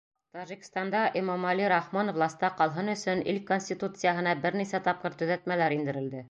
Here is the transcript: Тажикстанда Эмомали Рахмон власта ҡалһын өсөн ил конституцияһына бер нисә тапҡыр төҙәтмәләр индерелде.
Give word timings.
Тажикстанда 0.35 1.01
Эмомали 1.19 1.67
Рахмон 1.73 2.09
власта 2.17 2.49
ҡалһын 2.63 2.89
өсөн 2.95 3.21
ил 3.35 3.39
конституцияһына 3.51 4.35
бер 4.47 4.59
нисә 4.63 4.83
тапҡыр 4.89 5.21
төҙәтмәләр 5.23 5.79
индерелде. 5.81 6.19